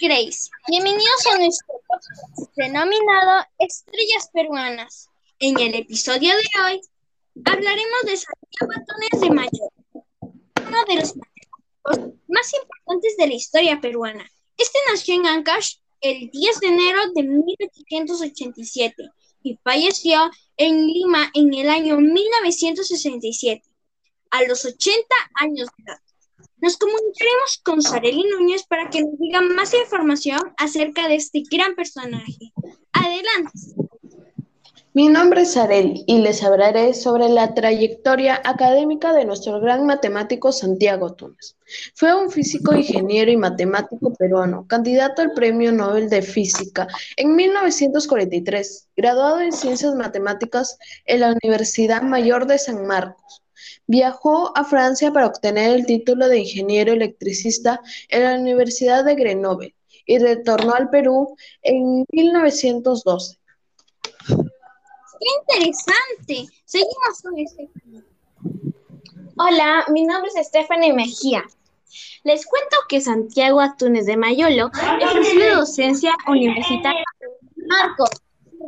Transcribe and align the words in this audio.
2006. 0.00 0.50
Bienvenidos 0.68 1.26
a 1.26 1.38
nuestro 1.38 1.74
podcast 1.88 2.52
denominado 2.56 3.44
Estrellas 3.58 4.30
Peruanas. 4.32 5.08
En 5.40 5.58
el 5.58 5.74
episodio 5.74 6.34
de 6.36 6.62
hoy 6.64 6.80
hablaremos 7.44 8.02
de 8.04 8.16
Santiago 8.16 8.72
Atunes 8.76 9.20
de 9.20 9.30
Mayor, 9.30 9.72
uno 10.68 10.84
de 10.86 10.94
los 10.94 11.16
matemáticos 11.16 12.22
más 12.28 12.52
importantes 12.54 13.16
de 13.16 13.26
la 13.26 13.34
historia 13.34 13.80
peruana. 13.80 14.30
Este 14.56 14.78
nació 14.88 15.16
en 15.16 15.26
Ancash 15.26 15.78
el 16.00 16.30
10 16.30 16.60
de 16.60 16.66
enero 16.68 17.00
de 17.14 17.22
1887 17.24 19.10
y 19.42 19.58
falleció 19.64 20.30
en 20.56 20.86
Lima 20.86 21.28
en 21.34 21.52
el 21.54 21.68
año 21.68 21.98
1967, 21.98 23.62
a 24.30 24.42
los 24.44 24.64
80 24.64 25.06
años 25.40 25.68
de 25.76 25.84
edad. 25.84 26.00
Nos 26.60 26.76
comunicaremos 26.76 27.60
con 27.64 27.82
Sareli 27.82 28.24
Núñez 28.30 28.64
para 28.66 28.90
que 28.90 29.02
nos 29.02 29.18
diga 29.18 29.40
más 29.40 29.72
información 29.74 30.40
acerca 30.56 31.08
de 31.08 31.14
este 31.14 31.42
gran 31.50 31.74
personaje. 31.74 32.52
Adelante. 32.92 33.52
Mi 34.98 35.08
nombre 35.08 35.42
es 35.42 35.52
Sareli 35.52 36.02
y 36.08 36.18
les 36.18 36.42
hablaré 36.42 36.92
sobre 36.94 37.28
la 37.28 37.54
trayectoria 37.54 38.42
académica 38.44 39.12
de 39.12 39.24
nuestro 39.24 39.60
gran 39.60 39.86
matemático 39.86 40.50
Santiago 40.50 41.14
Túnez. 41.14 41.56
Fue 41.94 42.12
un 42.12 42.30
físico, 42.32 42.74
ingeniero 42.74 43.30
y 43.30 43.36
matemático 43.36 44.12
peruano, 44.14 44.66
candidato 44.66 45.22
al 45.22 45.34
Premio 45.34 45.70
Nobel 45.70 46.10
de 46.10 46.22
Física 46.22 46.88
en 47.16 47.36
1943, 47.36 48.88
graduado 48.96 49.38
en 49.38 49.52
Ciencias 49.52 49.94
Matemáticas 49.94 50.76
en 51.04 51.20
la 51.20 51.36
Universidad 51.40 52.02
Mayor 52.02 52.46
de 52.46 52.58
San 52.58 52.84
Marcos. 52.84 53.42
Viajó 53.86 54.56
a 54.56 54.64
Francia 54.64 55.12
para 55.12 55.26
obtener 55.26 55.74
el 55.74 55.86
título 55.86 56.28
de 56.28 56.40
ingeniero 56.40 56.92
electricista 56.92 57.80
en 58.08 58.24
la 58.24 58.34
Universidad 58.34 59.04
de 59.04 59.14
Grenoble 59.14 59.74
y 60.06 60.18
retornó 60.18 60.74
al 60.74 60.90
Perú 60.90 61.36
en 61.62 62.04
1912. 62.10 63.38
¡Qué 64.26 65.56
interesante! 65.56 66.52
Seguimos 66.64 67.22
con 67.22 67.34
Stephanie. 67.46 68.04
Hola, 69.36 69.84
mi 69.88 70.04
nombre 70.04 70.30
es 70.34 70.46
Stephanie 70.48 70.92
Mejía. 70.92 71.44
Les 72.24 72.44
cuento 72.46 72.76
que 72.88 73.00
Santiago 73.00 73.60
Atunes 73.60 74.06
de 74.06 74.16
Mayolo 74.16 74.70
ejerció 75.00 75.56
docencia 75.56 76.14
universitaria 76.26 77.04
en 77.20 77.66
Marcos 77.66 78.10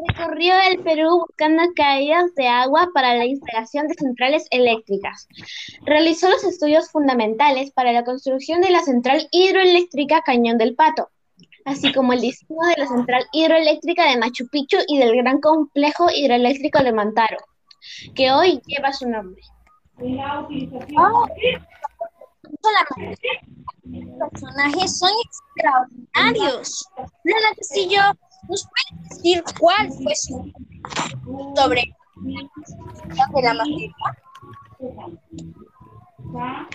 Recorrió 0.06 0.54
el 0.70 0.82
Perú 0.82 1.26
buscando 1.26 1.62
caídas 1.74 2.34
de 2.34 2.48
agua 2.48 2.88
para 2.94 3.14
la 3.14 3.26
instalación 3.26 3.88
de 3.88 3.94
centrales 3.94 4.46
eléctricas. 4.50 5.28
Realizó 5.82 6.30
los 6.30 6.44
estudios 6.44 6.90
fundamentales 6.90 7.70
para 7.72 7.92
la 7.92 8.04
construcción 8.04 8.60
de 8.60 8.70
la 8.70 8.82
central 8.82 9.28
hidroeléctrica 9.30 10.22
Cañón 10.22 10.58
del 10.58 10.74
Pato, 10.74 11.10
así 11.64 11.92
como 11.92 12.12
el 12.12 12.20
diseño 12.20 12.60
de 12.74 12.82
la 12.82 12.88
central 12.88 13.26
hidroeléctrica 13.32 14.08
de 14.08 14.18
Machu 14.18 14.48
Picchu 14.48 14.78
y 14.86 14.98
del 14.98 15.16
gran 15.16 15.40
complejo 15.40 16.06
hidroeléctrico 16.14 16.82
de 16.82 16.92
Mantaro, 16.92 17.38
que 18.14 18.32
hoy 18.32 18.60
lleva 18.66 18.92
su 18.92 19.08
nombre. 19.08 19.42
Oh, 20.96 21.26
los 23.84 24.30
personajes 24.30 24.98
son 24.98 25.10
extraordinarios. 25.24 26.88
Lola 27.24 27.48
Castillo 27.56 28.00
¿Nos 28.50 28.66
puede 28.66 29.08
decir 29.08 29.44
cuál 29.60 29.88
fue 29.92 30.14
su 30.16 30.52
sobre 31.54 31.94
de 33.32 33.42
la 33.42 33.54
materia? 33.54 33.94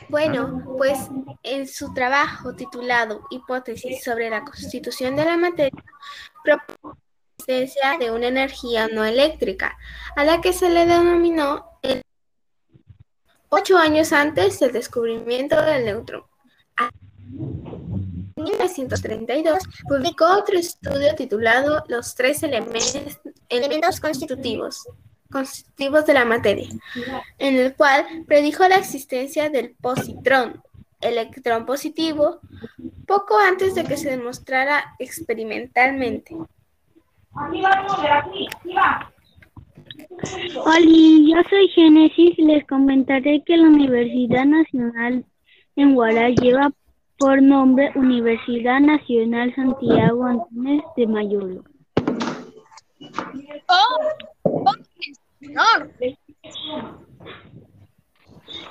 Bueno, 0.08 0.64
pues 0.78 0.98
en 1.44 1.68
su 1.68 1.94
trabajo 1.94 2.54
titulado 2.54 3.26
Hipótesis 3.30 4.04
sobre 4.04 4.30
la 4.30 4.46
constitución 4.46 5.18
de 5.18 5.26
la 5.26 5.36
materia, 5.36 5.84
propone 6.44 6.78
la 6.84 6.96
existencia 7.38 7.98
de 8.00 8.12
una 8.12 8.28
energía 8.28 8.88
no 8.88 9.04
eléctrica, 9.04 9.78
a 10.16 10.24
la 10.24 10.40
que 10.40 10.54
se 10.54 10.70
le 10.70 10.86
denominó 10.86 11.80
el 11.82 12.02
ocho 13.50 13.78
años 13.78 14.14
antes 14.14 14.62
del 14.62 14.72
descubrimiento 14.72 15.62
del 15.62 15.84
neutrón. 15.84 16.24
1932 18.46 19.64
publicó 19.88 20.26
otro 20.26 20.58
estudio 20.58 21.16
titulado 21.16 21.84
Los 21.88 22.16
tres 22.16 22.44
elementos, 22.44 24.00
constitutivos, 24.00 24.88
de 26.06 26.14
la 26.14 26.26
materia, 26.26 26.70
en 27.40 27.58
el 27.58 27.76
cual 27.76 28.06
predijo 28.26 28.68
la 28.68 28.78
existencia 28.78 29.50
del 29.50 29.76
positrón, 29.82 30.62
electrón 31.02 31.66
positivo, 31.66 32.40
poco 33.06 33.38
antes 33.38 33.76
de 33.76 33.84
que 33.84 33.98
se 33.98 34.12
demostrara 34.12 34.96
experimentalmente. 35.00 36.36
Hola, 40.64 40.80
yo 40.86 41.44
soy 41.50 41.68
Génesis 41.70 42.40
y 42.40 42.44
les 42.44 42.66
comentaré 42.66 43.44
que 43.46 43.58
la 43.58 43.68
Universidad 43.68 44.46
Nacional 44.46 45.26
en 45.76 45.96
Guara 45.96 46.30
lleva 46.30 46.72
por 47.18 47.42
nombre 47.42 47.92
Universidad 47.96 48.80
Nacional 48.80 49.54
Santiago 49.56 50.26
Antúnez 50.26 50.84
de 50.98 51.08
Mayolo. 51.08 51.64
Oh, 53.68 54.72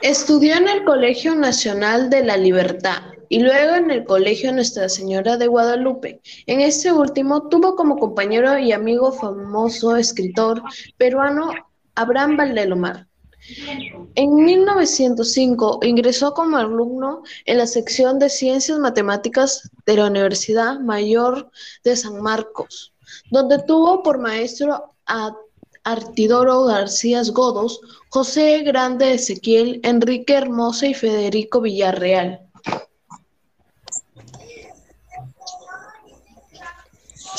Estudió 0.02 0.54
en 0.56 0.68
el 0.68 0.84
Colegio 0.84 1.34
Nacional 1.34 2.10
de 2.10 2.24
la 2.24 2.36
Libertad 2.36 3.02
y 3.28 3.40
luego 3.40 3.74
en 3.74 3.90
el 3.90 4.04
Colegio 4.04 4.52
Nuestra 4.52 4.88
Señora 4.88 5.36
de 5.36 5.46
Guadalupe. 5.46 6.20
En 6.46 6.60
este 6.60 6.92
último 6.92 7.48
tuvo 7.48 7.74
como 7.74 7.96
compañero 7.96 8.58
y 8.58 8.72
amigo 8.72 9.12
famoso 9.12 9.96
escritor 9.96 10.62
peruano 10.96 11.52
Abraham 11.94 12.36
Valdelomar. 12.36 13.06
En 14.14 14.34
1905 14.36 15.80
ingresó 15.82 16.32
como 16.32 16.56
alumno 16.56 17.22
en 17.44 17.58
la 17.58 17.66
sección 17.66 18.18
de 18.18 18.30
Ciencias 18.30 18.78
Matemáticas 18.78 19.70
de 19.84 19.96
la 19.96 20.06
Universidad 20.06 20.80
Mayor 20.80 21.50
de 21.82 21.96
San 21.96 22.22
Marcos, 22.22 22.94
donde 23.30 23.62
tuvo 23.62 24.02
por 24.02 24.18
maestro 24.18 24.94
a 25.06 25.36
Artidoro 25.82 26.64
García 26.64 27.20
Godos, 27.32 27.80
José 28.08 28.62
Grande 28.62 29.12
Ezequiel, 29.12 29.80
Enrique 29.82 30.34
Hermosa 30.34 30.86
y 30.86 30.94
Federico 30.94 31.60
Villarreal. 31.60 32.43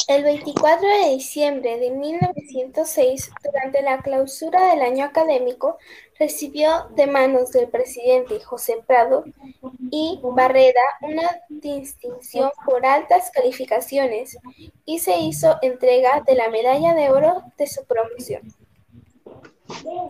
El 0.08 0.24
24 0.24 0.88
de 0.88 1.16
diciembre 1.16 1.80
de 1.80 1.90
1906, 1.90 3.32
durante 3.44 3.82
la 3.82 4.04
clausura 4.04 4.70
del 4.70 4.82
año 4.82 5.04
académico, 5.04 5.80
recibió 6.20 6.90
de 6.96 7.08
manos 7.08 7.52
del 7.52 7.70
presidente 7.70 8.40
José 8.40 8.84
Prado 8.86 9.24
y 9.90 10.20
Barreda 10.22 10.82
una 11.02 11.42
distinción 11.50 12.52
por 12.66 12.86
altas 12.86 13.32
calificaciones 13.32 14.38
y 14.86 15.00
se 15.00 15.18
hizo 15.18 15.58
entrega 15.64 16.22
de 16.22 16.36
la 16.36 16.50
medalla 16.50 16.94
de 16.94 17.10
oro 17.10 17.42
de 17.58 17.66
su 17.66 17.84
promoción. 17.86 18.44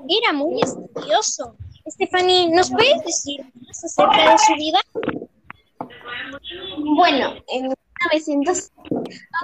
Era 0.09 0.33
muy 0.33 0.61
estudioso. 0.61 1.55
Stephanie, 1.87 2.49
¿nos 2.49 2.69
puedes 2.69 3.01
decir 3.05 3.45
más 3.65 3.81
acerca 3.81 4.31
de 4.31 4.37
su 4.39 4.55
vida? 4.55 4.79
Bueno, 6.97 7.35
en 7.47 7.73
1900 8.11 8.71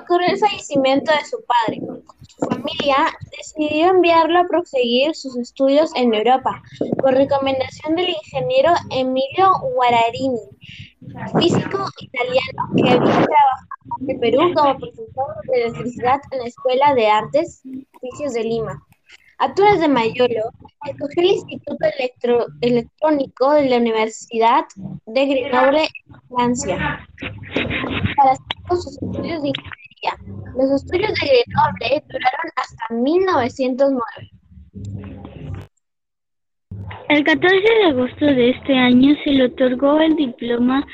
ocurrió 0.02 0.28
el 0.30 0.38
fallecimiento 0.38 1.12
de 1.12 1.26
su 1.26 1.44
padre. 1.46 1.82
Su 2.28 2.46
familia 2.48 2.98
decidió 3.38 3.90
enviarlo 3.90 4.40
a 4.40 4.48
proseguir 4.48 5.16
sus 5.16 5.38
estudios 5.38 5.92
en 5.96 6.14
Europa, 6.14 6.62
por 7.00 7.14
recomendación 7.14 7.96
del 7.96 8.10
ingeniero 8.10 8.74
Emilio 8.90 9.52
Guararini, 9.74 10.42
físico 11.40 11.88
italiano 12.00 12.70
que 12.76 12.90
había 12.90 13.04
trabajado 13.04 13.52
en 14.08 14.20
Perú 14.20 14.54
como 14.56 14.78
profesor 14.78 15.36
de 15.46 15.64
electricidad 15.64 16.22
en 16.32 16.40
la 16.40 16.46
Escuela 16.46 16.94
de 16.96 17.08
Artes 17.08 17.62
y 17.66 17.88
Oficios 17.94 18.34
de 18.34 18.44
Lima. 18.44 18.82
Túnez 19.56 19.80
de 19.80 19.88
Mayolo 19.88 20.52
escogió 20.86 21.24
el 21.24 21.32
Instituto 21.32 21.86
Electrónico 22.62 23.54
de 23.54 23.70
la 23.70 23.78
Universidad 23.78 24.66
de 25.08 25.26
Grenoble, 25.26 25.88
Francia, 26.30 27.08
para 28.22 28.34
hacer 28.34 28.46
sus 28.70 28.88
estudios 28.88 29.42
de 29.42 29.50
ingeniería. 29.50 30.14
Los 30.56 30.84
estudios 30.84 31.12
de 31.20 31.28
Grenoble 31.28 32.04
duraron 32.08 32.52
hasta 32.56 32.94
1909. 32.94 34.02
El 37.10 37.24
14 37.24 37.56
de 37.58 37.84
agosto 37.86 38.26
de 38.26 38.50
este 38.52 38.78
año 38.78 39.16
se 39.24 39.32
le 39.32 39.46
otorgó 39.46 40.00
el 40.00 40.16
diploma 40.16 40.86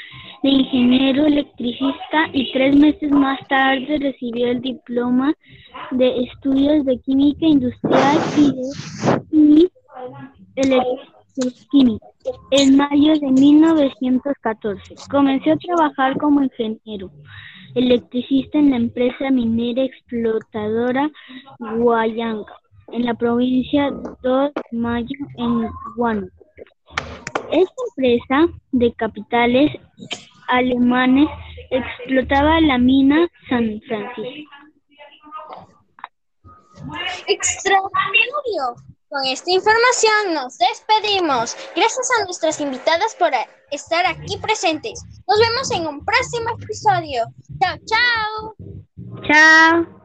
de 0.42 0.50
ingeniero 0.50 1.26
electricista 1.26 2.30
y 2.32 2.52
tres 2.54 2.76
meses 2.76 3.12
más 3.12 3.40
tarde 3.48 3.98
recibió 4.00 4.48
el 4.48 4.62
diploma 4.62 5.34
de 5.92 6.24
estudios 6.24 6.86
de 6.86 7.00
química 7.00 7.46
industrial 7.46 8.18
y 9.32 9.70
de 10.56 10.82
petroquímica 11.36 12.08
en 12.52 12.78
mayo 12.78 13.14
de 13.20 13.32
1914. 13.32 14.96
Comenzó 15.10 15.52
a 15.52 15.58
trabajar 15.58 16.18
como 16.18 16.44
ingeniero 16.44 17.12
electricista 17.76 18.58
en 18.58 18.72
la 18.72 18.78
empresa 18.78 19.30
minera 19.30 19.84
explotadora 19.84 21.10
Guayanca, 21.60 22.54
en 22.92 23.06
la 23.06 23.14
provincia 23.14 23.92
2 24.24 24.52
Mayo, 24.72 25.16
en 25.38 25.70
Guano. 25.96 26.28
Esta 27.52 27.82
empresa 27.90 28.48
de 28.72 28.94
capitales 28.94 29.72
alemanes 30.48 31.28
explotaba 31.70 32.60
la 32.62 32.78
mina 32.78 33.28
San 33.50 33.80
Francisco. 33.88 34.52
Extraordinario. 37.28 38.97
Con 39.10 39.24
esta 39.26 39.52
información 39.52 40.34
nos 40.34 40.58
despedimos. 40.58 41.56
Gracias 41.76 42.10
a 42.20 42.26
nuestras 42.26 42.60
invitadas 42.60 43.16
por 43.16 43.32
estar 43.72 44.06
aquí 44.06 44.38
presentes. 44.38 45.02
Nos 45.28 45.40
vemos 45.40 45.72
en 45.72 45.88
un 45.88 46.04
próximo 46.04 46.50
episodio. 46.62 47.24
Chao, 47.62 47.78
chao. 47.86 48.56
Chao. 49.28 49.98